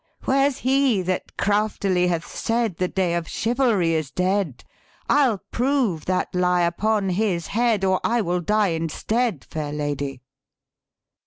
[0.25, 4.63] "'Where's he that craftily hath said The day of chivalry is dead?
[5.07, 10.23] I'll prove that lie upon his head, Or I will die instead, Fair Lady.